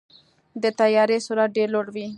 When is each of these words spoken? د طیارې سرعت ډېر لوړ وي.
د 0.61 0.63
طیارې 0.79 1.17
سرعت 1.25 1.49
ډېر 1.57 1.67
لوړ 1.73 1.87
وي. 1.95 2.07